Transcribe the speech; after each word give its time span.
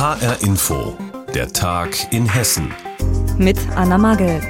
HR 0.00 0.42
Info, 0.42 0.96
der 1.34 1.52
Tag 1.52 1.90
in 2.10 2.26
Hessen. 2.26 2.72
Mit 3.36 3.58
Anna 3.76 3.98
Magel. 3.98 4.40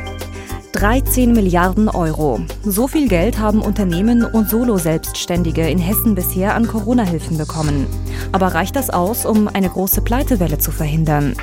13 0.74 1.32
Milliarden 1.32 1.88
Euro. 1.88 2.38
So 2.64 2.86
viel 2.86 3.08
Geld 3.08 3.40
haben 3.40 3.60
Unternehmen 3.60 4.24
und 4.24 4.48
Solo-Selbstständige 4.48 5.68
in 5.68 5.78
Hessen 5.78 6.14
bisher 6.14 6.54
an 6.54 6.68
Corona-Hilfen 6.68 7.36
bekommen. 7.36 7.88
Aber 8.30 8.54
reicht 8.54 8.76
das 8.76 8.90
aus, 8.90 9.26
um 9.26 9.48
eine 9.48 9.68
große 9.68 10.02
Pleitewelle 10.02 10.58
zu 10.58 10.70
verhindern? 10.70 11.34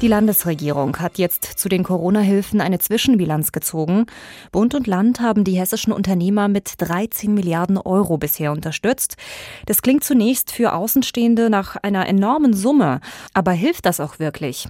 Die 0.00 0.08
Landesregierung 0.08 0.96
hat 0.98 1.18
jetzt 1.18 1.44
zu 1.44 1.68
den 1.68 1.84
Corona-Hilfen 1.84 2.62
eine 2.62 2.78
Zwischenbilanz 2.78 3.52
gezogen. 3.52 4.06
Bund 4.50 4.74
und 4.74 4.86
Land 4.86 5.20
haben 5.20 5.44
die 5.44 5.58
hessischen 5.58 5.92
Unternehmer 5.92 6.48
mit 6.48 6.72
13 6.78 7.34
Milliarden 7.34 7.76
Euro 7.76 8.16
bisher 8.16 8.50
unterstützt. 8.50 9.18
Das 9.66 9.82
klingt 9.82 10.02
zunächst 10.02 10.52
für 10.52 10.72
Außenstehende 10.72 11.50
nach 11.50 11.76
einer 11.76 12.08
enormen 12.08 12.54
Summe. 12.54 13.02
Aber 13.34 13.52
hilft 13.52 13.84
das 13.84 14.00
auch 14.00 14.18
wirklich? 14.18 14.68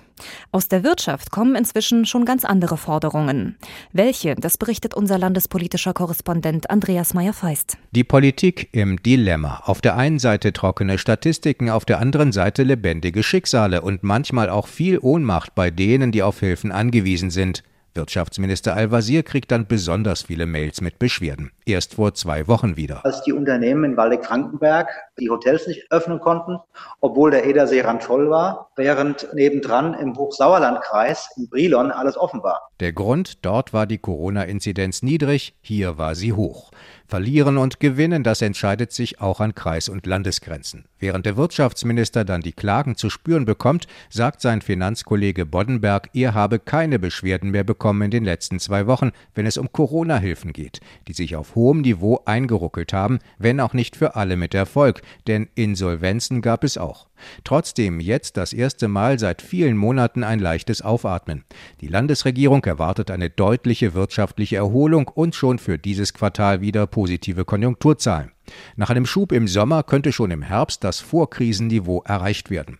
Aus 0.50 0.66
der 0.68 0.82
Wirtschaft 0.82 1.30
kommen 1.30 1.54
inzwischen 1.54 2.06
schon 2.06 2.24
ganz 2.24 2.44
andere 2.44 2.76
Forderungen. 2.76 3.56
Welche? 3.92 4.34
Das 4.34 4.58
berichtet 4.58 4.94
unser 4.94 5.16
landespolitischer 5.16 5.92
Korrespondent 5.92 6.70
Andreas 6.70 7.14
Meyer-Feist. 7.14 7.78
Die 7.92 8.04
Politik 8.04 8.68
im 8.72 9.02
Dilemma. 9.02 9.62
Auf 9.64 9.80
der 9.80 9.96
einen 9.96 10.18
Seite 10.18 10.52
trockene 10.52 10.98
Statistiken, 10.98 11.70
auf 11.70 11.84
der 11.84 12.00
anderen 12.00 12.32
Seite 12.32 12.64
lebendige 12.64 13.22
Schicksale 13.22 13.80
und 13.80 14.02
manchmal 14.02 14.50
auch 14.50 14.66
viel 14.66 14.98
Ohnmacht 15.20 15.54
bei 15.54 15.70
denen, 15.70 16.12
die 16.12 16.22
auf 16.22 16.40
Hilfen 16.40 16.72
angewiesen 16.72 17.28
sind. 17.28 17.62
Wirtschaftsminister 17.92 18.74
Al-Wazir 18.74 19.22
kriegt 19.22 19.50
dann 19.50 19.66
besonders 19.66 20.22
viele 20.22 20.46
Mails 20.46 20.80
mit 20.80 20.98
Beschwerden. 20.98 21.50
Erst 21.66 21.96
vor 21.96 22.14
zwei 22.14 22.48
Wochen 22.48 22.78
wieder. 22.78 23.04
Als 23.04 23.22
die 23.24 23.34
Unternehmen 23.34 23.84
in 23.84 23.96
Waldeck-Frankenberg 23.98 24.88
die 25.18 25.28
Hotels 25.28 25.66
nicht 25.66 25.90
öffnen 25.90 26.20
konnten, 26.20 26.56
obwohl 27.00 27.32
der 27.32 27.44
Edersee 27.44 27.82
randvoll 27.82 28.30
war, 28.30 28.70
während 28.76 29.28
nebendran 29.34 29.92
im 29.92 30.16
Hochsauerlandkreis 30.16 31.28
in 31.36 31.50
Brilon 31.50 31.90
alles 31.90 32.16
offen 32.16 32.42
war. 32.42 32.70
Der 32.78 32.94
Grund, 32.94 33.44
dort 33.44 33.74
war 33.74 33.86
die 33.86 33.98
Corona-Inzidenz 33.98 35.02
niedrig, 35.02 35.54
hier 35.60 35.98
war 35.98 36.14
sie 36.14 36.32
hoch. 36.32 36.70
Verlieren 37.10 37.58
und 37.58 37.80
gewinnen, 37.80 38.22
das 38.22 38.40
entscheidet 38.40 38.92
sich 38.92 39.20
auch 39.20 39.40
an 39.40 39.56
Kreis- 39.56 39.88
und 39.88 40.06
Landesgrenzen. 40.06 40.84
Während 41.00 41.26
der 41.26 41.36
Wirtschaftsminister 41.36 42.24
dann 42.24 42.40
die 42.40 42.52
Klagen 42.52 42.94
zu 42.94 43.10
spüren 43.10 43.44
bekommt, 43.44 43.88
sagt 44.10 44.40
sein 44.40 44.62
Finanzkollege 44.62 45.44
Boddenberg, 45.44 46.10
er 46.14 46.34
habe 46.34 46.60
keine 46.60 47.00
Beschwerden 47.00 47.50
mehr 47.50 47.64
bekommen 47.64 48.02
in 48.02 48.12
den 48.12 48.24
letzten 48.24 48.60
zwei 48.60 48.86
Wochen, 48.86 49.10
wenn 49.34 49.44
es 49.44 49.56
um 49.56 49.72
Corona-Hilfen 49.72 50.52
geht, 50.52 50.80
die 51.08 51.12
sich 51.12 51.34
auf 51.34 51.56
hohem 51.56 51.80
Niveau 51.80 52.22
eingeruckelt 52.26 52.92
haben, 52.92 53.18
wenn 53.38 53.58
auch 53.58 53.72
nicht 53.72 53.96
für 53.96 54.14
alle 54.14 54.36
mit 54.36 54.54
Erfolg, 54.54 55.02
denn 55.26 55.48
Insolvenzen 55.56 56.42
gab 56.42 56.62
es 56.62 56.78
auch. 56.78 57.09
Trotzdem 57.44 58.00
jetzt 58.00 58.36
das 58.36 58.52
erste 58.52 58.88
Mal 58.88 59.18
seit 59.18 59.42
vielen 59.42 59.76
Monaten 59.76 60.24
ein 60.24 60.38
leichtes 60.38 60.82
Aufatmen. 60.82 61.44
Die 61.80 61.88
Landesregierung 61.88 62.64
erwartet 62.64 63.10
eine 63.10 63.30
deutliche 63.30 63.94
wirtschaftliche 63.94 64.56
Erholung 64.56 65.08
und 65.08 65.34
schon 65.34 65.58
für 65.58 65.78
dieses 65.78 66.14
Quartal 66.14 66.60
wieder 66.60 66.86
positive 66.86 67.44
Konjunkturzahlen. 67.44 68.32
Nach 68.76 68.90
einem 68.90 69.06
Schub 69.06 69.32
im 69.32 69.48
Sommer 69.48 69.82
könnte 69.82 70.12
schon 70.12 70.30
im 70.30 70.42
Herbst 70.42 70.84
das 70.84 71.00
Vorkrisenniveau 71.00 72.02
erreicht 72.02 72.50
werden. 72.50 72.78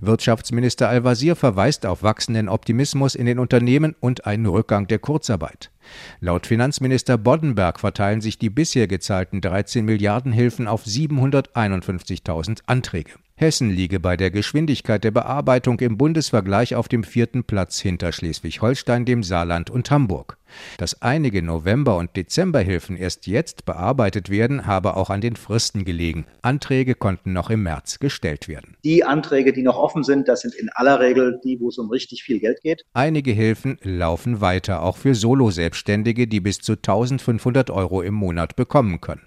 Wirtschaftsminister 0.00 0.88
Al-Wazir 0.88 1.36
verweist 1.36 1.86
auf 1.86 2.02
wachsenden 2.02 2.48
Optimismus 2.48 3.14
in 3.14 3.26
den 3.26 3.38
Unternehmen 3.38 3.94
und 4.00 4.26
einen 4.26 4.46
Rückgang 4.46 4.86
der 4.86 4.98
Kurzarbeit. 4.98 5.70
Laut 6.20 6.46
Finanzminister 6.46 7.18
Boddenberg 7.18 7.80
verteilen 7.80 8.20
sich 8.20 8.38
die 8.38 8.50
bisher 8.50 8.86
gezahlten 8.86 9.40
13 9.40 9.84
Milliarden 9.84 10.32
Hilfen 10.32 10.68
auf 10.68 10.84
751.000 10.84 12.60
Anträge. 12.66 13.12
Hessen 13.42 13.70
liege 13.70 13.98
bei 13.98 14.16
der 14.16 14.30
Geschwindigkeit 14.30 15.02
der 15.02 15.10
Bearbeitung 15.10 15.80
im 15.80 15.98
Bundesvergleich 15.98 16.76
auf 16.76 16.86
dem 16.86 17.02
vierten 17.02 17.42
Platz 17.42 17.80
hinter 17.80 18.12
Schleswig-Holstein, 18.12 19.04
dem 19.04 19.24
Saarland 19.24 19.68
und 19.68 19.90
Hamburg. 19.90 20.38
Dass 20.78 21.02
einige 21.02 21.42
November- 21.42 21.96
und 21.96 22.16
Dezemberhilfen 22.16 22.96
erst 22.96 23.26
jetzt 23.26 23.64
bearbeitet 23.64 24.30
werden, 24.30 24.66
habe 24.66 24.96
auch 24.96 25.10
an 25.10 25.20
den 25.20 25.36
Fristen 25.36 25.84
gelegen. 25.84 26.26
Anträge 26.42 26.94
konnten 26.94 27.32
noch 27.32 27.50
im 27.50 27.62
März 27.62 27.98
gestellt 27.98 28.48
werden. 28.48 28.76
Die 28.84 29.04
Anträge, 29.04 29.52
die 29.52 29.62
noch 29.62 29.76
offen 29.76 30.04
sind, 30.04 30.28
das 30.28 30.42
sind 30.42 30.54
in 30.54 30.68
aller 30.70 31.00
Regel 31.00 31.40
die, 31.44 31.60
wo 31.60 31.68
es 31.68 31.78
um 31.78 31.90
richtig 31.90 32.22
viel 32.22 32.40
Geld 32.40 32.60
geht. 32.62 32.84
Einige 32.92 33.32
Hilfen 33.32 33.78
laufen 33.82 34.40
weiter, 34.40 34.82
auch 34.82 34.96
für 34.96 35.14
Solo-Selbstständige, 35.14 36.26
die 36.26 36.40
bis 36.40 36.58
zu 36.58 36.72
1500 36.72 37.70
Euro 37.70 38.02
im 38.02 38.14
Monat 38.14 38.56
bekommen 38.56 39.00
können. 39.00 39.22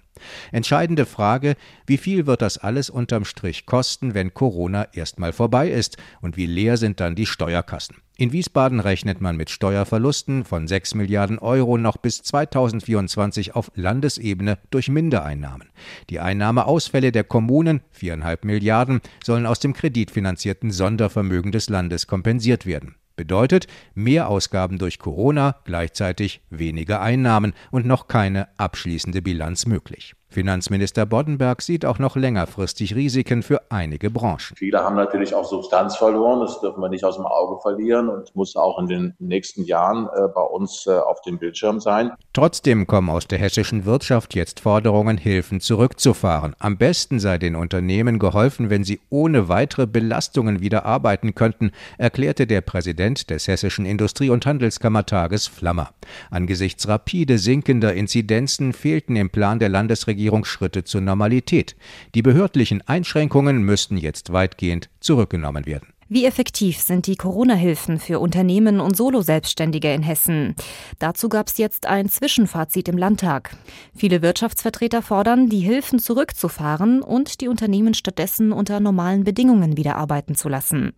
Entscheidende 0.52 1.06
Frage, 1.06 1.56
wie 1.86 1.98
viel 1.98 2.26
wird 2.26 2.42
das 2.42 2.58
alles 2.58 2.90
unterm 2.90 3.24
Strich 3.24 3.66
kosten, 3.66 4.14
wenn 4.14 4.34
Corona 4.34 4.88
erstmal 4.92 5.32
vorbei 5.32 5.70
ist 5.70 5.96
und 6.20 6.36
wie 6.36 6.46
leer 6.46 6.76
sind 6.76 7.00
dann 7.00 7.14
die 7.14 7.26
Steuerkassen? 7.26 7.96
In 8.18 8.32
Wiesbaden 8.32 8.80
rechnet 8.80 9.20
man 9.20 9.36
mit 9.36 9.50
Steuerverlusten 9.50 10.46
von 10.46 10.66
6 10.66 10.94
Milliarden 10.94 11.38
Euro 11.38 11.76
noch 11.76 11.98
bis 11.98 12.22
2024 12.22 13.54
auf 13.54 13.70
Landesebene 13.74 14.56
durch 14.70 14.88
Mindereinnahmen. 14.88 15.68
Die 16.08 16.18
Einnahmeausfälle 16.18 17.12
der 17.12 17.24
Kommunen, 17.24 17.82
4,5 17.94 18.38
Milliarden, 18.46 19.00
sollen 19.22 19.44
aus 19.44 19.60
dem 19.60 19.74
kreditfinanzierten 19.74 20.70
Sondervermögen 20.70 21.52
des 21.52 21.68
Landes 21.68 22.06
kompensiert 22.06 22.64
werden. 22.64 22.94
Bedeutet 23.16 23.66
mehr 23.94 24.30
Ausgaben 24.30 24.78
durch 24.78 24.98
Corona, 24.98 25.56
gleichzeitig 25.64 26.40
weniger 26.48 27.02
Einnahmen 27.02 27.52
und 27.70 27.84
noch 27.84 28.08
keine 28.08 28.48
abschließende 28.58 29.20
Bilanz 29.20 29.66
möglich. 29.66 30.14
Finanzminister 30.36 31.06
Boddenberg 31.06 31.62
sieht 31.62 31.86
auch 31.86 31.98
noch 31.98 32.14
längerfristig 32.14 32.94
Risiken 32.94 33.42
für 33.42 33.62
einige 33.70 34.10
Branchen. 34.10 34.54
Viele 34.54 34.80
haben 34.80 34.94
natürlich 34.94 35.34
auch 35.34 35.46
Substanz 35.46 35.96
verloren, 35.96 36.40
das 36.40 36.60
dürfen 36.60 36.82
wir 36.82 36.90
nicht 36.90 37.04
aus 37.04 37.16
dem 37.16 37.24
Auge 37.24 37.58
verlieren 37.62 38.10
und 38.10 38.36
muss 38.36 38.54
auch 38.54 38.78
in 38.78 38.86
den 38.86 39.14
nächsten 39.18 39.64
Jahren 39.64 40.10
äh, 40.14 40.28
bei 40.34 40.42
uns 40.42 40.86
äh, 40.86 40.90
auf 40.90 41.22
dem 41.22 41.38
Bildschirm 41.38 41.80
sein. 41.80 42.12
Trotzdem 42.34 42.86
kommen 42.86 43.08
aus 43.08 43.26
der 43.26 43.38
hessischen 43.38 43.86
Wirtschaft 43.86 44.34
jetzt 44.34 44.60
Forderungen, 44.60 45.16
Hilfen 45.16 45.60
zurückzufahren. 45.60 46.54
Am 46.58 46.76
besten 46.76 47.18
sei 47.18 47.38
den 47.38 47.56
Unternehmen 47.56 48.18
geholfen, 48.18 48.68
wenn 48.68 48.84
sie 48.84 49.00
ohne 49.08 49.48
weitere 49.48 49.86
Belastungen 49.86 50.60
wieder 50.60 50.84
arbeiten 50.84 51.34
könnten, 51.34 51.70
erklärte 51.96 52.46
der 52.46 52.60
Präsident 52.60 53.30
des 53.30 53.48
Hessischen 53.48 53.86
Industrie- 53.86 54.28
und 54.28 54.44
Handelskammertages 54.44 55.46
Flammer. 55.46 55.92
Angesichts 56.30 56.86
rapide 56.88 57.38
sinkender 57.38 57.94
Inzidenzen 57.94 58.74
fehlten 58.74 59.16
im 59.16 59.30
Plan 59.30 59.58
der 59.58 59.70
Landesregierung 59.70 60.25
Regierung 60.26 60.44
Schritte 60.44 60.82
zur 60.82 61.02
Normalität. 61.02 61.76
Die 62.16 62.22
behördlichen 62.22 62.82
Einschränkungen 62.88 63.62
müssten 63.62 63.96
jetzt 63.96 64.32
weitgehend 64.32 64.90
zurückgenommen 64.98 65.66
werden. 65.66 65.86
Wie 66.08 66.24
effektiv 66.24 66.80
sind 66.80 67.06
die 67.06 67.14
Corona-Hilfen 67.14 68.00
für 68.00 68.18
Unternehmen 68.18 68.80
und 68.80 68.96
Solo-Selbstständige 68.96 69.94
in 69.94 70.02
Hessen? 70.02 70.56
Dazu 70.98 71.28
gab 71.28 71.46
es 71.46 71.58
jetzt 71.58 71.86
ein 71.86 72.08
Zwischenfazit 72.08 72.88
im 72.88 72.98
Landtag. 72.98 73.56
Viele 73.96 74.20
Wirtschaftsvertreter 74.20 75.00
fordern, 75.00 75.48
die 75.48 75.60
Hilfen 75.60 76.00
zurückzufahren 76.00 77.02
und 77.02 77.40
die 77.40 77.46
Unternehmen 77.46 77.94
stattdessen 77.94 78.50
unter 78.50 78.80
normalen 78.80 79.22
Bedingungen 79.22 79.76
wieder 79.76 79.94
arbeiten 79.94 80.34
zu 80.34 80.48
lassen. 80.48 80.92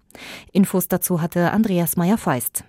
Infos 0.52 0.88
dazu 0.88 1.20
hatte 1.20 1.52
Andreas 1.52 1.98
Meyer-Feist. 1.98 2.64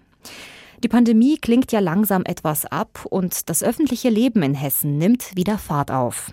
Die 0.82 0.88
Pandemie 0.88 1.38
klingt 1.38 1.74
ja 1.74 1.80
langsam 1.80 2.24
etwas 2.24 2.66
ab 2.66 3.06
und 3.10 3.50
das 3.50 3.64
öffentliche 3.64 4.10
Leben 4.10 4.42
in 4.44 4.54
Hessen 4.54 4.98
nimmt 4.98 5.36
wieder 5.36 5.58
Fahrt 5.58 5.92
auf. 5.92 6.32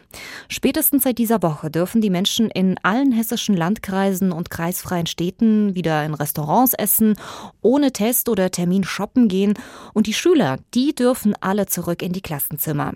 Spätestens 0.49 1.03
seit 1.03 1.19
dieser 1.19 1.43
Woche 1.43 1.69
dürfen 1.69 2.01
die 2.01 2.11
Menschen 2.11 2.49
in 2.51 2.77
allen 2.85 3.11
hessischen 3.11 3.57
Landkreisen 3.57 4.31
und 4.31 4.51
kreisfreien 4.51 5.07
Städten 5.07 5.75
wieder 5.75 6.05
in 6.05 6.15
Restaurants 6.15 6.75
essen, 6.75 7.17
ohne 7.61 7.93
Test 7.93 8.29
oder 8.29 8.53
Termin 8.53 8.85
shoppen 8.85 9.27
gehen 9.27 9.55
und 9.95 10.07
die 10.07 10.15
Schüler, 10.15 10.59
die 10.75 10.95
dürfen 10.95 11.35
alle 11.41 11.67
zurück 11.67 12.03
in 12.03 12.13
die 12.13 12.23
Klassenzimmer. 12.23 12.93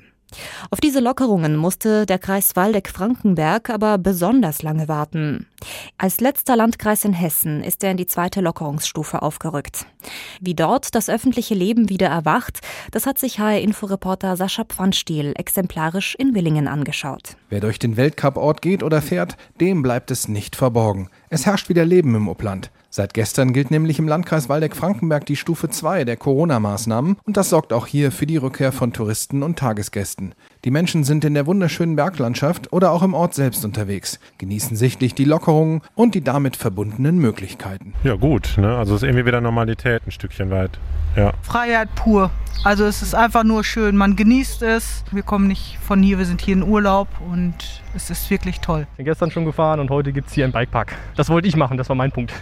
Auf 0.71 0.81
diese 0.81 1.00
Lockerungen 1.00 1.56
musste 1.56 2.06
der 2.06 2.19
Kreis 2.19 2.55
Waldeck-Frankenberg 2.55 3.71
aber 3.71 3.99
besonders 3.99 4.62
lange 4.62 4.89
warten. 4.89 5.47
Als 6.03 6.19
letzter 6.19 6.56
Landkreis 6.56 7.05
in 7.05 7.13
Hessen 7.13 7.63
ist 7.63 7.84
er 7.84 7.91
in 7.91 7.98
die 7.98 8.07
zweite 8.07 8.41
Lockerungsstufe 8.41 9.21
aufgerückt. 9.21 9.84
Wie 10.41 10.54
dort 10.54 10.95
das 10.95 11.10
öffentliche 11.10 11.53
Leben 11.54 11.91
wieder 11.91 12.07
erwacht, 12.07 12.60
das 12.91 13.04
hat 13.04 13.19
sich 13.19 13.39
HR-Inforeporter 13.39 14.34
Sascha 14.34 14.65
Pfannstiel 14.65 15.34
exemplarisch 15.36 16.15
in 16.15 16.34
Willingen 16.34 16.69
angeschaut. 16.69 17.36
Wer 17.51 17.60
durch 17.60 17.78
den 17.78 17.98
Weltcup-Ort 17.98 18.63
geht 18.63 18.83
oder 18.83 19.03
fährt, 19.03 19.36
dem 19.60 19.83
bleibt 19.83 20.10
es 20.10 20.27
nicht 20.27 20.57
verborgen. 20.57 21.10
Es 21.28 21.45
herrscht 21.45 21.69
wieder 21.69 21.84
Leben 21.84 22.15
im 22.15 22.30
Upland. 22.30 22.71
Seit 22.92 23.15
gestern 23.15 23.53
gilt 23.53 23.71
nämlich 23.71 23.98
im 23.98 24.09
Landkreis 24.09 24.48
Waldeck-Frankenberg 24.48 25.24
die 25.27 25.36
Stufe 25.36 25.69
2 25.69 26.04
der 26.04 26.16
Corona-Maßnahmen 26.16 27.19
und 27.24 27.36
das 27.36 27.51
sorgt 27.51 27.72
auch 27.72 27.86
hier 27.86 28.10
für 28.10 28.27
die 28.27 28.39
Rückkehr 28.39 28.72
von 28.72 28.92
Touristen 28.92 29.42
und 29.42 29.59
Tagesgästen. 29.59 30.34
Die 30.62 30.71
Menschen 30.71 31.04
sind 31.04 31.24
in 31.24 31.33
der 31.33 31.47
wunderschönen 31.47 31.97
Berglandschaft 31.97 32.71
oder 32.71 32.91
auch 32.91 33.03
im 33.03 33.15
Ort 33.15 33.33
selbst 33.33 33.65
unterwegs, 33.65 34.21
genießen 34.36 34.77
sichtlich 34.77 35.15
die 35.15 35.24
Lockerungen 35.24 35.80
und 35.95 36.15
die 36.15 36.22
damit 36.22 36.54
verbundenen 36.54 37.16
Möglichkeiten. 37.16 37.95
Ja 38.04 38.16
gut, 38.16 38.59
ne? 38.59 38.77
also 38.77 38.95
es 38.95 39.03
ist 39.03 39.09
irgendwie 39.09 39.24
wieder 39.24 39.41
Normalität 39.41 40.03
ein 40.07 40.10
Stückchen 40.10 40.51
weit. 40.51 40.78
Ja. 41.16 41.33
Freiheit 41.41 41.89
pur. 41.95 42.30
Also 42.62 42.84
es 42.84 43.01
ist 43.01 43.15
einfach 43.15 43.42
nur 43.42 43.65
schön, 43.65 43.97
man 43.97 44.16
genießt 44.16 44.60
es. 44.62 45.03
Wir 45.12 45.22
kommen 45.22 45.48
nicht 45.48 45.78
von 45.80 46.03
hier, 46.03 46.18
wir 46.18 46.27
sind 46.27 46.42
hier 46.42 46.53
in 46.53 46.62
Urlaub 46.62 47.09
und 47.33 47.54
es 47.95 48.10
ist 48.10 48.28
wirklich 48.28 48.60
toll. 48.60 48.86
Ich 48.92 48.97
bin 48.98 49.07
gestern 49.07 49.30
schon 49.30 49.47
gefahren 49.47 49.80
und 49.80 49.89
heute 49.89 50.12
gibt 50.12 50.28
es 50.28 50.34
hier 50.34 50.45
einen 50.45 50.53
Bikepark. 50.53 50.95
Das 51.16 51.30
wollte 51.30 51.48
ich 51.48 51.57
machen, 51.57 51.78
das 51.78 51.89
war 51.89 51.97
mein 51.97 52.12
Punkt. 52.12 52.34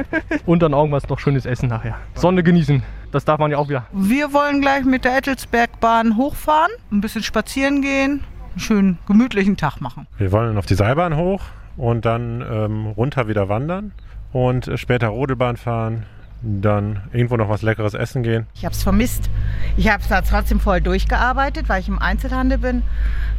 und 0.46 0.62
dann 0.62 0.72
irgendwas 0.72 1.06
noch 1.10 1.18
schönes 1.18 1.44
Essen 1.44 1.68
nachher. 1.68 1.98
Sonne 2.14 2.42
genießen, 2.42 2.82
das 3.16 3.24
darf 3.24 3.38
man 3.40 3.50
ja 3.50 3.56
auch 3.56 3.68
wieder. 3.68 3.86
Wir 3.92 4.32
wollen 4.32 4.60
gleich 4.60 4.84
mit 4.84 5.04
der 5.04 5.16
Ettelsbergbahn 5.16 6.16
hochfahren, 6.16 6.70
ein 6.92 7.00
bisschen 7.00 7.22
spazieren 7.22 7.80
gehen, 7.80 8.22
einen 8.50 8.60
schönen 8.60 8.98
gemütlichen 9.06 9.56
Tag 9.56 9.80
machen. 9.80 10.06
Wir 10.18 10.32
wollen 10.32 10.58
auf 10.58 10.66
die 10.66 10.74
Seilbahn 10.74 11.16
hoch 11.16 11.40
und 11.78 12.04
dann 12.04 12.44
ähm, 12.48 12.86
runter 12.88 13.26
wieder 13.26 13.48
wandern 13.48 13.92
und 14.32 14.68
äh, 14.68 14.76
später 14.76 15.08
Rodelbahn 15.08 15.56
fahren 15.56 16.04
dann 16.42 17.00
irgendwo 17.12 17.36
noch 17.36 17.48
was 17.48 17.62
Leckeres 17.62 17.94
essen 17.94 18.22
gehen. 18.22 18.46
Ich 18.54 18.64
habe 18.64 18.74
es 18.74 18.82
vermisst. 18.82 19.30
Ich 19.76 19.90
habe 19.90 20.02
da 20.08 20.20
trotzdem 20.20 20.60
voll 20.60 20.80
durchgearbeitet, 20.80 21.68
weil 21.68 21.80
ich 21.80 21.88
im 21.88 21.98
Einzelhandel 21.98 22.58
bin. 22.58 22.82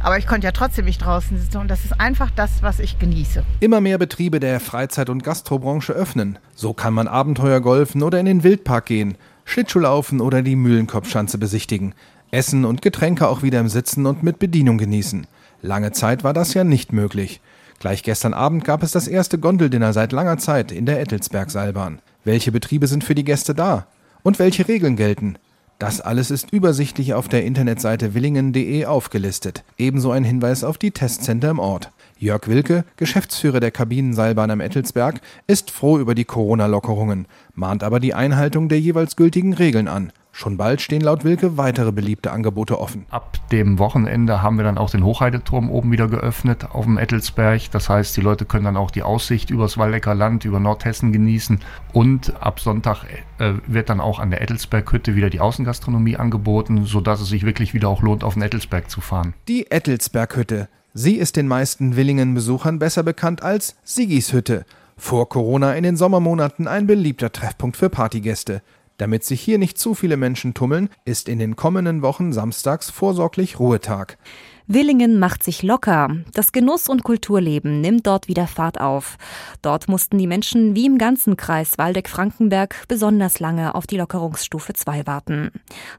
Aber 0.00 0.18
ich 0.18 0.26
konnte 0.26 0.46
ja 0.46 0.52
trotzdem 0.52 0.84
nicht 0.84 0.98
draußen 0.98 1.38
sitzen 1.38 1.58
und 1.58 1.68
das 1.68 1.84
ist 1.84 2.00
einfach 2.00 2.30
das, 2.30 2.62
was 2.62 2.80
ich 2.80 2.98
genieße. 2.98 3.44
Immer 3.60 3.80
mehr 3.80 3.98
Betriebe 3.98 4.40
der 4.40 4.60
Freizeit- 4.60 5.10
und 5.10 5.22
Gastrobranche 5.22 5.92
öffnen. 5.92 6.38
So 6.54 6.72
kann 6.72 6.94
man 6.94 7.08
Abenteuer 7.08 7.60
golfen 7.60 8.02
oder 8.02 8.18
in 8.18 8.26
den 8.26 8.42
Wildpark 8.42 8.86
gehen, 8.86 9.16
Schlittschuhlaufen 9.48 10.20
oder 10.20 10.42
die 10.42 10.56
Mühlenkopfschanze 10.56 11.38
besichtigen, 11.38 11.94
Essen 12.30 12.66
und 12.66 12.82
Getränke 12.82 13.26
auch 13.26 13.42
wieder 13.42 13.60
im 13.60 13.68
Sitzen 13.70 14.04
und 14.04 14.22
mit 14.22 14.38
Bedienung 14.38 14.76
genießen. 14.76 15.26
Lange 15.62 15.92
Zeit 15.92 16.22
war 16.22 16.34
das 16.34 16.52
ja 16.52 16.64
nicht 16.64 16.92
möglich. 16.92 17.40
Gleich 17.78 18.02
gestern 18.02 18.34
Abend 18.34 18.64
gab 18.64 18.82
es 18.82 18.92
das 18.92 19.08
erste 19.08 19.38
Gondeldinner 19.38 19.94
seit 19.94 20.12
langer 20.12 20.36
Zeit 20.36 20.70
in 20.70 20.84
der 20.84 21.00
Ettelsberg-Seilbahn. 21.00 22.00
Welche 22.24 22.52
Betriebe 22.52 22.86
sind 22.86 23.04
für 23.04 23.14
die 23.14 23.24
Gäste 23.24 23.54
da? 23.54 23.86
Und 24.22 24.38
welche 24.38 24.68
Regeln 24.68 24.96
gelten? 24.96 25.36
Das 25.78 26.02
alles 26.02 26.30
ist 26.30 26.52
übersichtlich 26.52 27.14
auf 27.14 27.28
der 27.28 27.46
Internetseite 27.46 28.12
willingen.de 28.12 28.84
aufgelistet. 28.84 29.64
Ebenso 29.78 30.10
ein 30.10 30.24
Hinweis 30.24 30.62
auf 30.62 30.76
die 30.76 30.90
Testcenter 30.90 31.48
im 31.48 31.58
Ort. 31.58 31.90
Jörg 32.20 32.48
Wilke, 32.48 32.84
Geschäftsführer 32.96 33.60
der 33.60 33.70
Kabinenseilbahn 33.70 34.50
am 34.50 34.60
Ettelsberg, 34.60 35.20
ist 35.46 35.70
froh 35.70 35.98
über 35.98 36.16
die 36.16 36.24
Corona-Lockerungen, 36.24 37.26
mahnt 37.54 37.84
aber 37.84 38.00
die 38.00 38.12
Einhaltung 38.12 38.68
der 38.68 38.80
jeweils 38.80 39.14
gültigen 39.14 39.52
Regeln 39.52 39.86
an. 39.86 40.12
Schon 40.32 40.56
bald 40.56 40.80
stehen 40.80 41.00
laut 41.00 41.24
Wilke 41.24 41.56
weitere 41.56 41.90
beliebte 41.90 42.30
Angebote 42.30 42.78
offen. 42.78 43.06
Ab 43.10 43.38
dem 43.50 43.78
Wochenende 43.78 44.42
haben 44.42 44.56
wir 44.56 44.64
dann 44.64 44.78
auch 44.78 44.90
den 44.90 45.04
Hochheideturm 45.04 45.70
oben 45.70 45.90
wieder 45.90 46.06
geöffnet 46.06 46.70
auf 46.70 46.84
dem 46.84 46.98
Ettelsberg. 46.98 47.70
Das 47.72 47.88
heißt, 47.88 48.16
die 48.16 48.20
Leute 48.20 48.44
können 48.44 48.64
dann 48.64 48.76
auch 48.76 48.92
die 48.92 49.02
Aussicht 49.02 49.50
übers 49.50 49.78
Waldecker 49.78 50.14
Land, 50.14 50.44
über 50.44 50.60
Nordhessen 50.60 51.12
genießen. 51.12 51.60
Und 51.92 52.40
ab 52.40 52.60
Sonntag 52.60 53.04
äh, 53.38 53.54
wird 53.66 53.90
dann 53.90 54.00
auch 54.00 54.20
an 54.20 54.30
der 54.30 54.40
Ettelsberghütte 54.40 55.16
wieder 55.16 55.30
die 55.30 55.40
Außengastronomie 55.40 56.16
angeboten, 56.16 56.84
sodass 56.84 57.20
es 57.20 57.28
sich 57.28 57.44
wirklich 57.44 57.74
wieder 57.74 57.88
auch 57.88 58.02
lohnt, 58.02 58.22
auf 58.22 58.34
den 58.34 58.42
Ettelsberg 58.42 58.90
zu 58.90 59.00
fahren. 59.00 59.34
Die 59.48 59.70
Ettelsberghütte. 59.70 60.68
Sie 61.00 61.14
ist 61.14 61.36
den 61.36 61.46
meisten 61.46 61.94
Willingen-Besuchern 61.94 62.80
besser 62.80 63.04
bekannt 63.04 63.40
als 63.40 63.76
Sigis 63.84 64.32
Hütte. 64.32 64.64
Vor 64.96 65.28
Corona 65.28 65.74
in 65.74 65.84
den 65.84 65.96
Sommermonaten 65.96 66.66
ein 66.66 66.88
beliebter 66.88 67.30
Treffpunkt 67.30 67.76
für 67.76 67.88
Partygäste. 67.88 68.62
Damit 68.96 69.22
sich 69.22 69.40
hier 69.40 69.58
nicht 69.58 69.78
zu 69.78 69.94
viele 69.94 70.16
Menschen 70.16 70.54
tummeln, 70.54 70.88
ist 71.04 71.28
in 71.28 71.38
den 71.38 71.54
kommenden 71.54 72.02
Wochen 72.02 72.32
samstags 72.32 72.90
vorsorglich 72.90 73.60
Ruhetag. 73.60 74.18
Willingen 74.66 75.20
macht 75.20 75.44
sich 75.44 75.62
locker. 75.62 76.16
Das 76.34 76.50
Genuss- 76.50 76.88
und 76.88 77.04
Kulturleben 77.04 77.80
nimmt 77.80 78.08
dort 78.08 78.26
wieder 78.26 78.48
Fahrt 78.48 78.80
auf. 78.80 79.18
Dort 79.62 79.86
mussten 79.86 80.18
die 80.18 80.26
Menschen 80.26 80.74
wie 80.74 80.86
im 80.86 80.98
ganzen 80.98 81.36
Kreis 81.36 81.78
Waldeck-Frankenberg 81.78 82.74
besonders 82.88 83.38
lange 83.38 83.76
auf 83.76 83.86
die 83.86 83.98
Lockerungsstufe 83.98 84.72
2 84.72 85.06
warten. 85.06 85.52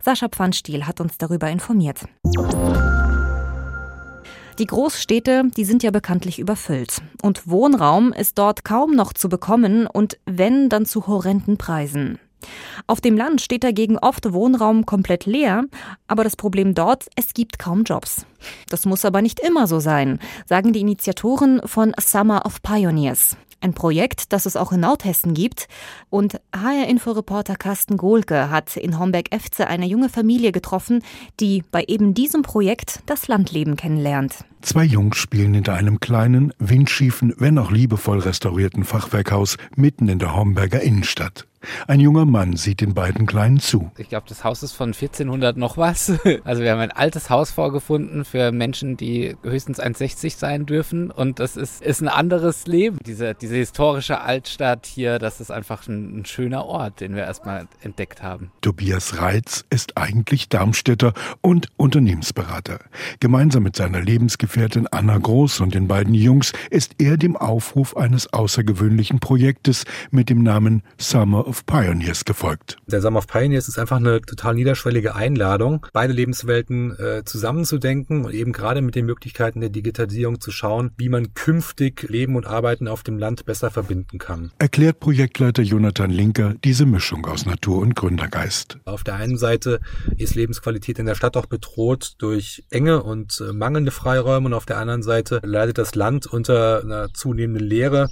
Sascha 0.04 0.28
Pfannstiel 0.28 0.86
hat 0.86 1.00
uns 1.00 1.18
darüber 1.18 1.50
informiert. 1.50 2.02
Die 4.60 4.66
Großstädte, 4.66 5.44
die 5.56 5.64
sind 5.64 5.84
ja 5.84 5.92
bekanntlich 5.92 6.38
überfüllt. 6.38 7.02
Und 7.22 7.48
Wohnraum 7.48 8.12
ist 8.12 8.38
dort 8.38 8.66
kaum 8.66 8.94
noch 8.94 9.14
zu 9.14 9.30
bekommen 9.30 9.88
und 9.88 10.20
wenn, 10.26 10.68
dann 10.68 10.86
zu 10.86 11.08
horrenden 11.08 11.58
Preisen. 11.58 12.20
Auf 12.86 13.00
dem 13.00 13.16
Land 13.16 13.40
steht 13.40 13.64
dagegen 13.64 13.98
oft 13.98 14.34
Wohnraum 14.34 14.86
komplett 14.86 15.26
leer, 15.26 15.64
aber 16.08 16.26
das 16.26 16.36
Problem 16.36 16.76
dort, 16.76 17.08
es 17.16 17.34
gibt 17.34 17.58
kaum 17.58 17.84
Jobs. 17.84 18.26
Das 18.68 18.86
muss 18.86 19.06
aber 19.06 19.22
nicht 19.22 19.40
immer 19.40 19.66
so 19.66 19.80
sein, 19.80 20.20
sagen 20.46 20.74
die 20.74 20.82
Initiatoren 20.82 21.62
von 21.64 21.94
Summer 21.98 22.46
of 22.46 22.62
Pioneers. 22.62 23.38
Ein 23.62 23.74
Projekt, 23.74 24.32
das 24.32 24.46
es 24.46 24.56
auch 24.56 24.72
in 24.72 24.80
Nordhessen 24.80 25.34
gibt. 25.34 25.68
Und 26.10 26.40
HR-Inforeporter 26.56 27.56
Carsten 27.56 27.98
Gohlke 27.98 28.50
hat 28.50 28.78
in 28.78 28.98
Homberg-Efze 28.98 29.68
eine 29.68 29.86
junge 29.86 30.10
Familie 30.10 30.52
getroffen, 30.52 31.04
die 31.40 31.64
bei 31.72 31.84
eben 31.88 32.14
diesem 32.14 32.42
Projekt 32.42 33.02
das 33.06 33.28
Landleben 33.28 33.76
kennenlernt. 33.76 34.46
Zwei 34.62 34.84
Jungs 34.84 35.18
spielen 35.18 35.54
hinter 35.54 35.74
einem 35.74 36.00
kleinen, 36.00 36.54
windschiefen, 36.60 37.34
wenn 37.38 37.58
auch 37.58 37.72
liebevoll 37.72 38.20
restaurierten 38.20 38.84
Fachwerkhaus 38.84 39.58
mitten 39.76 40.08
in 40.08 40.20
der 40.20 40.36
Homberger 40.36 40.82
Innenstadt. 40.82 41.49
Ein 41.88 42.00
junger 42.00 42.26
Mann 42.26 42.56
sieht 42.56 42.82
den 42.82 42.94
beiden 42.94 43.26
Kleinen 43.26 43.60
zu. 43.60 43.92
Ich 43.98 44.10
glaube, 44.10 44.26
das 44.30 44.44
Haus 44.44 44.64
ist 44.64 44.74
von 44.74 44.90
1400 44.90 45.58
noch 45.58 45.78
was. 45.78 46.14
Also 46.44 46.64
wir 46.64 46.72
haben 46.72 46.80
ein 46.80 46.92
altes 46.92 47.30
Haus 47.30 47.52
vorgefunden 47.52 48.24
für 48.24 48.52
Menschen, 48.52 48.98
die 48.98 49.36
höchstens 49.44 49.80
1,60 49.80 50.38
sein 50.38 50.66
dürfen. 50.66 51.12
Und 51.12 51.40
das 51.40 51.58
ist, 51.58 51.82
ist 51.82 52.02
ein 52.02 52.08
anderes 52.08 52.66
Leben. 52.66 52.98
Diese, 53.06 53.36
diese 53.36 53.56
historische 53.56 54.22
Altstadt 54.22 54.86
hier, 54.86 55.20
das 55.20 55.42
ist 55.42 55.52
einfach 55.52 55.88
ein, 55.88 56.20
ein 56.20 56.26
schöner 56.26 56.66
Ort, 56.66 57.02
den 57.02 57.16
wir 57.16 57.24
erstmal 57.24 57.68
entdeckt 57.82 58.24
haben. 58.24 58.52
Tobias 58.62 59.20
Reitz 59.20 59.66
ist 59.70 59.98
eigentlich 59.98 60.50
Darmstädter 60.50 61.14
und 61.42 61.68
Unternehmensberater. 61.78 62.80
Gemeinsam 63.20 63.64
mit 63.64 63.76
seiner 63.76 64.02
Lebensgefährtin 64.02 64.88
Anna 64.88 65.18
Groß 65.18 65.60
und 65.60 65.74
den 65.74 65.88
beiden 65.88 66.14
Jungs 66.14 66.54
ist 66.70 66.96
er 67.00 67.18
dem 67.18 67.36
Aufruf 67.36 67.98
eines 67.98 68.32
außergewöhnlichen 68.32 69.20
Projektes 69.20 69.84
mit 70.12 70.30
dem 70.30 70.42
Namen 70.42 70.84
Summer 70.98 71.49
of 71.50 71.66
Pioneers 71.66 72.24
gefolgt. 72.24 72.78
Der 72.86 73.02
Summer 73.02 73.18
of 73.18 73.28
Pioneers 73.28 73.68
ist 73.68 73.80
einfach 73.80 73.98
eine 73.98 74.22
total 74.22 74.54
niederschwellige 74.54 75.16
Einladung, 75.16 75.86
beide 75.92 76.14
Lebenswelten 76.14 76.98
äh, 76.98 77.24
zusammenzudenken 77.26 78.24
und 78.26 78.34
eben 78.34 78.54
gerade 78.54 78.82
mit 78.82 78.96
den 78.96 79.06
Möglichkeiten 79.06 79.60
der 79.60 79.70
Digitalisierung 79.70 80.40
zu 80.40 80.52
schauen, 80.52 80.92
wie 80.98 81.10
man 81.10 81.34
künftig 81.34 82.04
Leben 82.08 82.36
und 82.36 82.46
Arbeiten 82.46 82.88
auf 82.88 83.04
dem 83.04 83.18
Land 83.18 83.46
besser 83.46 83.72
verbinden 83.72 84.20
kann. 84.20 84.52
Erklärt 84.60 85.00
Projektleiter 85.00 85.64
Jonathan 85.64 86.12
Linker 86.12 86.54
diese 86.64 86.86
Mischung 86.86 87.26
aus 87.26 87.46
Natur 87.46 87.80
und 87.82 87.96
Gründergeist. 87.96 88.78
Auf 88.86 89.04
der 89.04 89.16
einen 89.16 89.38
Seite 89.38 89.80
ist 90.18 90.36
Lebensqualität 90.36 91.00
in 91.00 91.08
der 91.08 91.16
Stadt 91.16 91.36
auch 91.36 91.48
bedroht 91.48 92.14
durch 92.20 92.64
enge 92.70 93.02
und 93.02 93.42
äh, 93.42 93.54
mangelnde 93.54 93.92
Freiräume 93.92 94.46
und 94.46 94.54
auf 94.54 94.68
der 94.68 94.78
anderen 94.78 95.02
Seite 95.02 95.42
leidet 95.44 95.80
das 95.80 95.96
Land 95.96 96.28
unter 96.28 96.84
einer 96.84 97.14
zunehmenden 97.14 97.68
Leere 97.68 98.10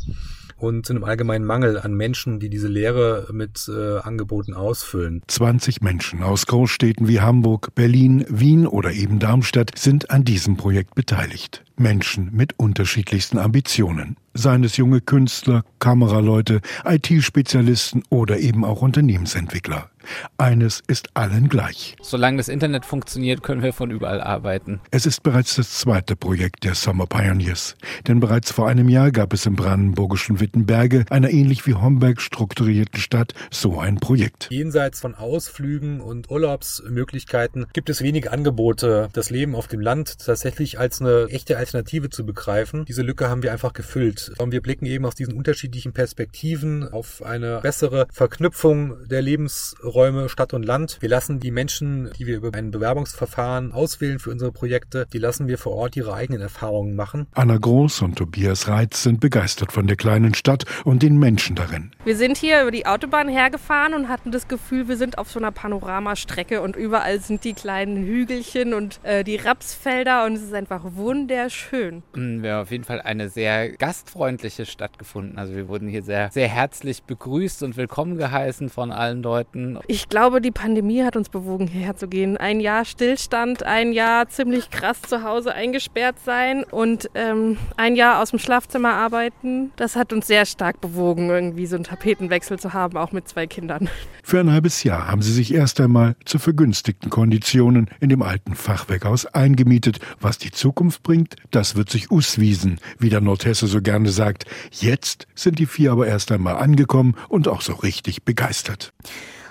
und 0.58 0.90
einem 0.90 1.04
allgemeinen 1.04 1.46
Mangel 1.46 1.80
an 1.80 1.94
Menschen, 1.94 2.40
die 2.40 2.50
diese 2.50 2.68
Lehre 2.68 3.28
mit 3.32 3.70
äh, 3.70 4.00
Angeboten 4.00 4.54
ausfüllen. 4.54 5.22
20 5.28 5.82
Menschen 5.82 6.24
aus 6.24 6.46
Großstädten 6.46 7.08
wie 7.08 7.22
Hamburg, 7.22 7.74
Berlin, 7.76 8.26
Wien 8.30 8.68
oder 8.68 8.92
eben 8.92 9.20
Darmstadt 9.20 9.78
sind 9.78 10.10
an 10.10 10.24
diesem 10.24 10.58
Projekt 10.58 10.96
beteiligt. 10.96 11.64
Menschen 11.80 12.30
mit 12.34 12.58
unterschiedlichsten 12.58 13.38
Ambitionen. 13.38 14.18
Seien 14.34 14.64
es 14.64 14.78
junge 14.78 15.02
Künstler, 15.02 15.64
Kameraleute, 15.80 16.62
IT-Spezialisten 16.86 18.04
oder 18.10 18.40
eben 18.40 18.64
auch 18.64 18.82
Unternehmensentwickler. 18.82 19.90
Eines 20.38 20.82
ist 20.88 21.10
allen 21.16 21.50
gleich. 21.50 21.96
Solange 22.02 22.38
das 22.38 22.48
Internet 22.48 22.86
funktioniert, 22.86 23.44
können 23.44 23.62
wir 23.62 23.74
von 23.74 23.92
überall 23.92 24.22
arbeiten. 24.22 24.80
Es 24.92 25.06
ist 25.06 25.24
bereits 25.24 25.56
das 25.56 25.80
zweite 25.80 26.16
Projekt 26.16 26.64
der 26.64 26.76
Summer 26.76 27.06
Pioneers. 27.08 27.76
Denn 28.08 28.20
bereits 28.20 28.52
vor 28.52 28.68
einem 28.68 28.90
Jahr 28.90 29.12
gab 29.12 29.34
es 29.34 29.46
im 29.46 29.56
brandenburgischen 29.56 30.40
Wittenberge, 30.40 31.06
einer 31.10 31.30
ähnlich 31.30 31.66
wie 31.68 31.74
Homberg 31.74 32.22
strukturierten 32.22 33.00
Stadt, 33.00 33.34
so 33.52 33.80
ein 33.80 33.98
Projekt. 33.98 34.48
Jenseits 34.50 35.00
von 35.00 35.16
Ausflügen 35.16 36.00
und 36.00 36.30
Urlaubsmöglichkeiten 36.30 37.66
gibt 37.74 37.90
es 37.90 38.02
wenige 38.02 38.32
Angebote, 38.32 39.10
das 39.14 39.30
Leben 39.30 39.56
auf 39.56 39.68
dem 39.68 39.82
Land 39.82 40.20
tatsächlich 40.20 40.80
als 40.80 41.02
eine 41.02 41.28
echte 41.30 41.58
Alternative 41.68 42.10
zu 42.10 42.26
begreifen. 42.26 42.86
Diese 42.86 43.02
Lücke 43.02 43.30
haben 43.30 43.44
wir 43.44 43.52
einfach 43.52 43.74
gefüllt. 43.74 44.32
Und 44.38 44.52
wir 44.52 44.62
blicken 44.62 44.86
eben 44.86 45.06
aus 45.06 45.16
diesen 45.16 45.34
unterschiedlichen 45.34 45.92
Perspektiven 45.92 46.88
auf 46.88 47.22
eine 47.22 47.60
bessere 47.62 48.08
Verknüpfung 48.12 49.06
der 49.08 49.22
Lebensräume 49.22 50.30
Stadt 50.30 50.54
und 50.54 50.64
Land. 50.64 50.98
Wir 51.02 51.10
lassen 51.10 51.40
die 51.40 51.52
Menschen, 51.52 52.10
die 52.18 52.26
wir 52.26 52.38
über 52.38 52.54
ein 52.54 52.72
Bewerbungsverfahren 52.72 53.74
auswählen 53.74 54.20
für 54.20 54.32
unsere 54.32 54.52
Projekte, 54.52 55.08
die 55.12 55.18
lassen 55.18 55.48
wir 55.48 55.58
vor 55.58 55.74
Ort 55.74 55.98
ihre 55.98 56.14
eigenen 56.14 56.42
Erfahrungen 56.42 56.96
machen. 56.96 57.28
Anna 57.34 57.58
Groß 57.58 58.02
und 58.02 58.18
Tobias 58.18 58.70
Reitz 58.70 59.04
sind 59.04 59.20
begeistert 59.20 59.74
von 59.74 59.88
der 59.88 59.98
kleinen 59.98 60.34
Stadt 60.34 60.64
und 60.86 61.04
den 61.04 61.18
Menschen 61.18 61.56
darin. 61.56 61.92
Wir 62.06 62.16
sind 62.16 62.38
hier 62.38 62.62
über 62.62 62.72
die 62.72 62.86
Autobahn 62.86 63.28
hergefahren 63.28 63.94
und 63.94 64.08
hatten 64.08 64.32
das 64.32 64.48
Gefühl, 64.48 64.88
wir 64.88 64.96
sind 64.96 65.18
auf 65.18 65.30
so 65.30 65.40
einer 65.40 65.52
Panoramastrecke 65.52 66.62
und 66.62 66.78
überall 66.78 67.20
sind 67.20 67.44
die 67.44 67.54
kleinen 67.54 68.06
Hügelchen 68.06 68.74
und 68.74 69.00
äh, 69.04 69.26
die 69.26 69.36
Rapsfelder 69.36 70.26
und 70.26 70.34
es 70.34 70.44
ist 70.44 70.54
einfach 70.54 70.82
wunderschön. 70.96 71.57
Mm, 71.72 72.44
wir 72.44 72.54
haben 72.54 72.62
auf 72.62 72.72
jeden 72.72 72.84
Fall 72.84 73.02
eine 73.02 73.30
sehr 73.30 73.72
gastfreundliche 73.72 74.66
Stadt 74.66 75.00
gefunden. 75.00 75.38
Also 75.38 75.56
wir 75.56 75.68
wurden 75.68 75.88
hier 75.88 76.04
sehr, 76.04 76.32
sehr 76.32 76.48
herzlich 76.48 77.04
begrüßt 77.04 77.64
und 77.64 77.78
willkommen 77.78 78.18
geheißen 78.18 78.70
von 78.70 78.92
allen 78.92 79.24
Leuten. 79.24 79.80
Ich 79.88 80.10
glaube, 80.10 80.42
die 80.42 80.52
Pandemie 80.52 81.04
hat 81.04 81.16
uns 81.16 81.30
bewogen, 81.30 81.68
hierher 81.68 81.96
zu 81.96 82.08
gehen. 82.08 82.38
Ein 82.38 82.60
Jahr 82.60 82.86
Stillstand, 82.86 83.64
ein 83.64 83.94
Jahr 83.94 84.30
ziemlich 84.30 84.70
krass 84.70 85.02
zu 85.02 85.24
Hause 85.24 85.54
eingesperrt 85.54 86.18
sein 86.24 86.64
und 86.64 87.10
ähm, 87.16 87.58
ein 87.76 87.96
Jahr 87.96 88.22
aus 88.22 88.32
dem 88.32 88.40
Schlafzimmer 88.40 88.94
arbeiten. 88.94 89.72
Das 89.76 89.96
hat 89.96 90.14
uns 90.14 90.28
sehr 90.28 90.46
stark 90.46 90.82
bewogen, 90.82 91.30
irgendwie 91.30 91.66
so 91.66 91.76
einen 91.76 91.84
Tapetenwechsel 91.84 92.60
zu 92.60 92.74
haben, 92.74 92.98
auch 92.98 93.12
mit 93.12 93.28
zwei 93.28 93.48
Kindern. 93.48 93.90
Für 94.24 94.40
ein 94.40 94.52
halbes 94.52 94.84
Jahr 94.84 95.08
haben 95.08 95.22
sie 95.22 95.32
sich 95.32 95.54
erst 95.54 95.80
einmal 95.80 96.16
zu 96.26 96.40
vergünstigten 96.40 97.10
Konditionen 97.10 97.90
in 98.00 98.10
dem 98.10 98.22
alten 98.22 98.56
Fachwerkhaus 98.56 99.26
eingemietet. 99.26 100.00
Was 100.20 100.38
die 100.38 100.52
Zukunft 100.52 101.04
bringt, 101.04 101.36
das 101.52 101.76
wird 101.76 101.90
sich 101.90 102.12
uswiesen, 102.12 102.80
wie 103.00 103.10
der 103.10 103.22
Nordhesse 103.22 103.68
so 103.68 103.82
gerne 103.82 104.10
sagt. 104.10 104.46
Jetzt 104.72 105.28
sind 105.36 105.60
die 105.60 105.66
vier 105.66 105.92
aber 105.92 106.08
erst 106.08 106.32
einmal 106.32 106.58
angekommen 106.58 107.16
und 107.30 107.48
auch 107.48 107.62
so 107.62 107.74
richtig 107.74 108.24
begeistert. 108.24 108.94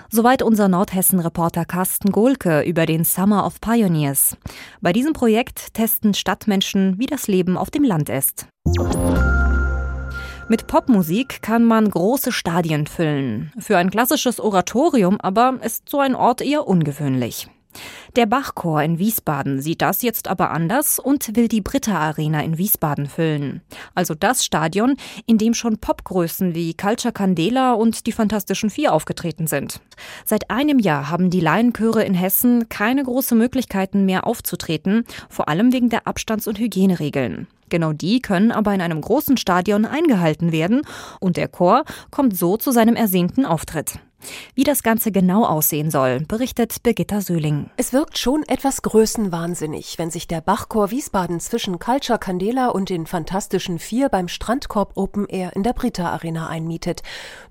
Soweit 0.09 0.41
unser 0.41 0.69
Nordhessen-Reporter 0.69 1.65
Carsten 1.65 2.11
Gohlke 2.11 2.61
über 2.61 2.85
den 2.85 3.03
Summer 3.03 3.45
of 3.45 3.59
Pioneers. 3.59 4.37
Bei 4.79 4.93
diesem 4.93 5.11
Projekt 5.11 5.73
testen 5.73 6.13
Stadtmenschen, 6.13 6.97
wie 6.97 7.07
das 7.07 7.27
Leben 7.27 7.57
auf 7.57 7.69
dem 7.69 7.83
Land 7.83 8.09
ist. 8.09 8.47
Mit 10.49 10.67
Popmusik 10.67 11.41
kann 11.41 11.65
man 11.65 11.89
große 11.89 12.31
Stadien 12.31 12.87
füllen. 12.87 13.51
Für 13.59 13.77
ein 13.77 13.91
klassisches 13.91 14.39
Oratorium 14.39 15.19
aber 15.19 15.59
ist 15.61 15.89
so 15.89 15.99
ein 15.99 16.15
Ort 16.15 16.41
eher 16.41 16.67
ungewöhnlich. 16.67 17.49
Der 18.15 18.25
Bachchor 18.25 18.81
in 18.81 18.99
Wiesbaden 18.99 19.61
sieht 19.61 19.81
das 19.81 20.01
jetzt 20.01 20.27
aber 20.27 20.51
anders 20.51 20.99
und 20.99 21.35
will 21.35 21.47
die 21.47 21.61
Britta 21.61 21.97
Arena 21.97 22.41
in 22.43 22.57
Wiesbaden 22.57 23.07
füllen. 23.07 23.61
Also 23.95 24.15
das 24.15 24.43
Stadion, 24.43 24.95
in 25.25 25.37
dem 25.37 25.53
schon 25.53 25.77
Popgrößen 25.77 26.55
wie 26.55 26.73
Culture 26.73 27.11
Candela 27.11 27.73
und 27.73 28.07
die 28.07 28.11
Fantastischen 28.11 28.69
Vier 28.69 28.93
aufgetreten 28.93 29.47
sind. 29.47 29.81
Seit 30.25 30.49
einem 30.49 30.79
Jahr 30.79 31.09
haben 31.09 31.29
die 31.29 31.39
Laienchöre 31.39 32.03
in 32.03 32.13
Hessen 32.13 32.69
keine 32.69 33.03
große 33.03 33.35
Möglichkeiten 33.35 34.05
mehr 34.05 34.25
aufzutreten, 34.25 35.05
vor 35.29 35.47
allem 35.49 35.73
wegen 35.73 35.89
der 35.89 36.07
Abstands- 36.07 36.47
und 36.47 36.59
Hygieneregeln. 36.59 37.47
Genau 37.69 37.91
die 37.91 38.21
können 38.21 38.51
aber 38.51 38.73
in 38.73 38.81
einem 38.81 39.01
großen 39.01 39.37
Stadion 39.37 39.85
eingehalten 39.85 40.51
werden 40.51 40.81
und 41.19 41.37
der 41.37 41.49
Chor 41.49 41.83
kommt 42.11 42.37
so 42.37 42.57
zu 42.57 42.71
seinem 42.71 42.95
ersehnten 42.95 43.45
Auftritt. 43.45 43.99
Wie 44.55 44.63
das 44.63 44.83
Ganze 44.83 45.11
genau 45.11 45.45
aussehen 45.45 45.91
soll, 45.91 46.21
berichtet 46.21 46.81
Birgitta 46.83 47.21
Söhling. 47.21 47.69
Es 47.77 47.93
wirkt 47.93 48.17
schon 48.17 48.43
etwas 48.43 48.81
größenwahnsinnig, 48.81 49.97
wenn 49.97 50.09
sich 50.09 50.27
der 50.27 50.41
Bachchor 50.41 50.91
Wiesbaden 50.91 51.39
zwischen 51.39 51.79
Culture 51.79 52.17
Candela 52.17 52.69
und 52.69 52.89
den 52.89 53.05
Fantastischen 53.05 53.79
Vier 53.79 54.09
beim 54.09 54.27
Strandkorb 54.27 54.91
Open 54.95 55.27
Air 55.27 55.55
in 55.55 55.63
der 55.63 55.73
Brita 55.73 56.09
Arena 56.09 56.47
einmietet. 56.47 57.03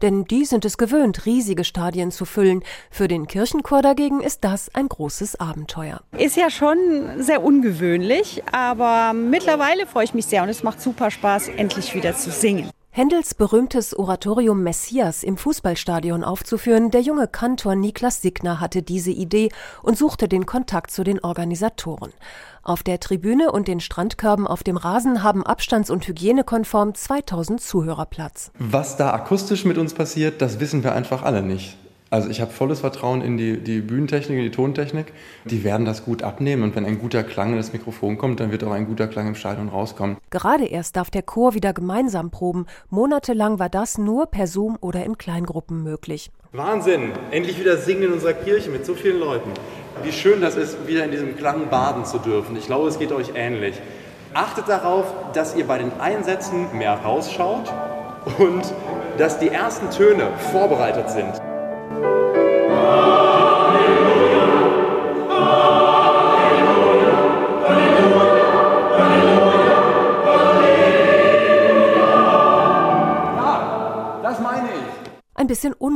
Denn 0.02 0.24
die 0.24 0.44
sind 0.44 0.64
es 0.64 0.78
gewöhnt, 0.78 1.26
riesige 1.26 1.64
Stadien 1.64 2.10
zu 2.10 2.24
füllen. 2.24 2.62
Für 2.90 3.08
den 3.08 3.26
Kirchenchor 3.26 3.82
dagegen 3.82 4.20
ist 4.20 4.44
das 4.44 4.74
ein 4.74 4.88
großes 4.88 5.38
Abenteuer. 5.38 6.00
Ist 6.18 6.36
ja 6.36 6.50
schon 6.50 6.78
sehr 7.18 7.42
ungewöhnlich, 7.42 8.42
aber 8.52 9.12
mittlerweile 9.12 9.86
freue 9.86 10.04
ich 10.04 10.14
mich 10.14 10.26
sehr 10.26 10.42
und 10.42 10.48
es 10.48 10.62
macht 10.62 10.80
super 10.80 11.10
Spaß, 11.10 11.48
endlich 11.48 11.94
wieder 11.94 12.16
zu 12.16 12.30
singen. 12.30 12.70
Händels 12.96 13.34
berühmtes 13.34 13.94
Oratorium 13.94 14.62
Messias 14.62 15.22
im 15.22 15.36
Fußballstadion 15.36 16.24
aufzuführen, 16.24 16.90
der 16.90 17.02
junge 17.02 17.28
Kantor 17.28 17.74
Niklas 17.74 18.22
Signer 18.22 18.58
hatte 18.58 18.80
diese 18.80 19.10
Idee 19.10 19.50
und 19.82 19.98
suchte 19.98 20.28
den 20.28 20.46
Kontakt 20.46 20.90
zu 20.90 21.04
den 21.04 21.22
Organisatoren. 21.22 22.14
Auf 22.62 22.82
der 22.82 22.98
Tribüne 22.98 23.52
und 23.52 23.68
den 23.68 23.80
Strandkörben 23.80 24.46
auf 24.46 24.62
dem 24.62 24.78
Rasen 24.78 25.22
haben 25.22 25.44
abstands- 25.44 25.90
und 25.90 26.08
hygienekonform 26.08 26.94
2000 26.94 27.60
Zuhörer 27.60 28.06
Platz. 28.06 28.50
Was 28.58 28.96
da 28.96 29.12
akustisch 29.12 29.66
mit 29.66 29.76
uns 29.76 29.92
passiert, 29.92 30.40
das 30.40 30.58
wissen 30.58 30.82
wir 30.82 30.94
einfach 30.94 31.22
alle 31.22 31.42
nicht. 31.42 31.76
Also 32.16 32.30
ich 32.30 32.40
habe 32.40 32.50
volles 32.50 32.80
Vertrauen 32.80 33.20
in 33.20 33.36
die, 33.36 33.58
die 33.58 33.80
Bühnentechnik, 33.80 34.38
in 34.38 34.44
die 34.44 34.50
Tontechnik. 34.50 35.12
Die 35.44 35.64
werden 35.64 35.84
das 35.84 36.02
gut 36.02 36.22
abnehmen 36.22 36.62
und 36.62 36.74
wenn 36.74 36.86
ein 36.86 36.98
guter 36.98 37.22
Klang 37.22 37.50
in 37.50 37.58
das 37.58 37.74
Mikrofon 37.74 38.16
kommt, 38.16 38.40
dann 38.40 38.50
wird 38.50 38.64
auch 38.64 38.70
ein 38.72 38.86
guter 38.86 39.06
Klang 39.06 39.28
im 39.28 39.34
Stadion 39.34 39.68
rauskommen. 39.68 40.16
Gerade 40.30 40.64
erst 40.64 40.96
darf 40.96 41.10
der 41.10 41.20
Chor 41.20 41.52
wieder 41.52 41.74
gemeinsam 41.74 42.30
proben. 42.30 42.64
Monatelang 42.88 43.58
war 43.58 43.68
das 43.68 43.98
nur 43.98 44.24
per 44.30 44.46
Zoom 44.46 44.78
oder 44.80 45.04
in 45.04 45.18
Kleingruppen 45.18 45.82
möglich. 45.82 46.30
Wahnsinn! 46.52 47.12
Endlich 47.32 47.60
wieder 47.60 47.76
singen 47.76 48.04
in 48.04 48.12
unserer 48.14 48.32
Kirche 48.32 48.70
mit 48.70 48.86
so 48.86 48.94
vielen 48.94 49.20
Leuten. 49.20 49.50
Wie 50.02 50.10
schön 50.10 50.40
das 50.40 50.56
ist, 50.56 50.86
wieder 50.86 51.04
in 51.04 51.10
diesem 51.10 51.36
Klang 51.36 51.68
baden 51.68 52.06
zu 52.06 52.16
dürfen. 52.16 52.56
Ich 52.56 52.64
glaube, 52.64 52.88
es 52.88 52.98
geht 52.98 53.12
euch 53.12 53.32
ähnlich. 53.34 53.74
Achtet 54.32 54.70
darauf, 54.70 55.04
dass 55.34 55.54
ihr 55.54 55.66
bei 55.66 55.76
den 55.76 55.92
Einsätzen 56.00 56.78
mehr 56.78 56.94
rausschaut 56.94 57.70
und 58.38 58.72
dass 59.18 59.38
die 59.38 59.48
ersten 59.48 59.90
Töne 59.90 60.30
vorbereitet 60.50 61.10
sind. 61.10 61.42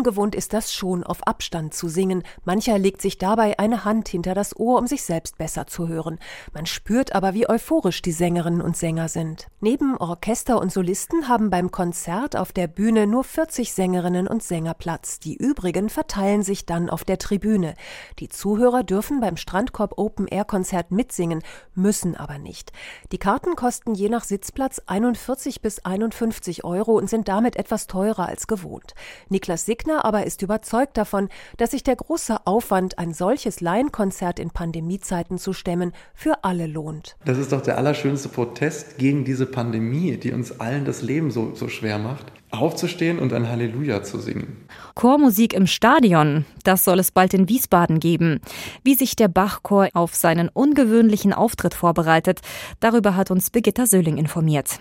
Ungewohnt 0.01 0.35
ist 0.35 0.55
das 0.55 0.73
schon, 0.73 1.05
auf 1.05 1.27
Abstand 1.27 1.75
zu 1.75 1.91
singen. 1.91 2.23
Mancher 2.47 2.79
legt 2.79 3.03
sich 3.03 3.19
dabei 3.19 3.59
eine 3.59 3.85
Hand 3.85 4.09
hinter 4.09 4.35
das 4.35 4.59
Ohr, 4.59 4.79
um 4.79 4.87
sich 4.87 5.03
selbst 5.03 5.37
besser 5.37 5.67
zu 5.67 5.89
hören. 5.89 6.19
Man 6.55 6.65
spürt 6.65 7.15
aber, 7.15 7.35
wie 7.35 7.47
euphorisch 7.47 8.01
die 8.01 8.13
Sängerinnen 8.13 8.63
und 8.63 8.79
Sänger 8.79 9.09
sind. 9.09 9.49
Neben 9.61 9.99
Orchester 9.99 10.59
und 10.59 10.73
Solisten 10.73 11.29
haben 11.29 11.51
beim 11.51 11.71
Konzert 11.71 12.35
auf 12.35 12.51
der 12.53 12.67
Bühne 12.67 13.07
nur 13.07 13.25
40 13.25 13.75
Sängerinnen 13.75 14.27
und 14.27 14.43
Sänger 14.43 14.73
Platz. 14.73 15.19
Die 15.19 15.37
übrigen 15.37 15.91
verteilen 15.91 16.43
sich 16.43 16.65
dann 16.65 16.89
auf 16.89 17.05
der 17.05 17.19
Tribüne. 17.19 17.75
Die 18.21 18.31
Zuhörer 18.31 18.85
dürfen 18.85 19.21
beim 19.21 19.37
Strandkorb 19.37 19.99
Open 19.99 20.29
Air 20.29 20.47
Konzert 20.47 20.93
mitsingen, 20.93 21.43
müssen 21.75 22.17
aber 22.17 22.39
nicht. 22.39 22.73
Die 23.13 23.19
Karten 23.19 23.55
kosten 23.55 23.95
je 23.95 24.09
nach 24.09 24.25
Sitzplatz 24.25 24.81
41 24.87 25.61
bis 25.61 25.85
51 25.85 26.65
Euro 26.65 26.93
und 26.97 27.11
sind 27.11 27.29
damit 27.29 27.57
etwas 27.57 27.87
teurer 27.87 28.27
als 28.27 28.47
gewohnt. 28.47 28.95
Niklas 29.29 29.67
Signer 29.67 29.90
aber 29.99 30.27
ist 30.27 30.43
überzeugt 30.43 30.97
davon, 30.97 31.29
dass 31.57 31.73
sich 31.73 31.83
der 31.83 31.97
große 31.97 32.47
Aufwand, 32.47 32.99
ein 32.99 33.13
solches 33.13 33.61
Laienkonzert 33.61 34.39
in 34.39 34.51
Pandemiezeiten 34.51 35.39
zu 35.39 35.53
stemmen, 35.53 35.93
für 36.15 36.45
alle 36.45 36.67
lohnt. 36.67 37.17
Das 37.25 37.39
ist 37.39 37.53
doch 37.53 37.61
der 37.61 37.79
allerschönste 37.79 38.29
Protest 38.29 38.99
gegen 38.99 39.25
diese 39.25 39.47
Pandemie, 39.47 40.17
die 40.17 40.33
uns 40.33 40.61
allen 40.61 40.85
das 40.85 41.03
Leben 41.03 41.31
so, 41.31 41.55
so 41.55 41.69
schwer 41.69 41.99
macht. 41.99 42.33
Aufzustehen 42.51 43.21
und 43.21 43.33
ein 43.33 43.49
Halleluja 43.49 44.03
zu 44.03 44.19
singen. 44.19 44.57
Chormusik 44.97 45.55
im 45.55 45.69
Stadion, 45.69 46.45
das 46.65 46.85
soll 46.85 46.99
es 46.99 47.13
bald 47.13 47.33
in 47.33 47.49
Wiesbaden 47.49 48.01
geben. 48.01 48.41
Wie 48.83 48.95
sich 48.95 49.15
der 49.15 49.29
Bachchor 49.29 49.89
auf 49.95 50.17
seinen 50.17 50.49
ungewöhnlichen 50.49 51.33
Auftritt 51.33 51.75
vorbereitet, 51.75 52.41
darüber 52.81 53.15
hat 53.15 53.31
uns 53.31 53.51
Birgitta 53.51 53.87
Söhling 53.87 54.17
informiert. 54.17 54.81